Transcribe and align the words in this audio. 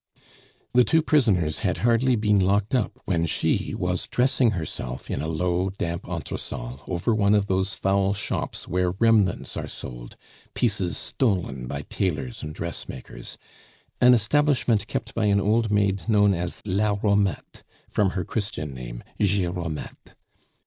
The 0.73 0.83
two 0.83 1.03
prisoners 1.03 1.59
had 1.59 1.77
hardly 1.85 2.15
been 2.15 2.39
locked 2.39 2.73
up 2.73 2.99
when 3.05 3.27
she 3.27 3.75
was 3.77 4.07
dressing 4.07 4.49
herself 4.57 5.11
in 5.11 5.21
a 5.21 5.27
low, 5.27 5.69
damp 5.69 6.05
entresol 6.07 6.81
over 6.87 7.13
one 7.13 7.35
of 7.35 7.45
those 7.45 7.75
foul 7.75 8.15
shops 8.15 8.67
where 8.67 8.89
remnants 8.93 9.55
are 9.55 9.67
sold, 9.67 10.15
pieces 10.55 10.97
stolen 10.97 11.67
by 11.67 11.83
tailors 11.83 12.41
and 12.41 12.55
dressmakers 12.55 13.37
an 14.01 14.15
establishment 14.15 14.87
kept 14.87 15.13
by 15.13 15.25
an 15.25 15.39
old 15.39 15.69
maid 15.69 16.09
known 16.09 16.33
as 16.33 16.63
La 16.65 16.95
Romette, 16.95 17.61
from 17.87 18.09
her 18.17 18.25
Christian 18.25 18.73
name 18.73 19.03
Jeromette. 19.19 20.15